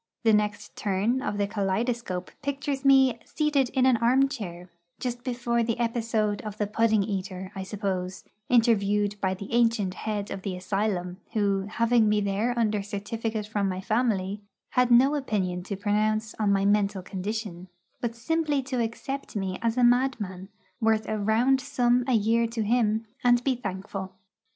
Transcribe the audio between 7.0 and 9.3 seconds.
eater, I suppose, interviewed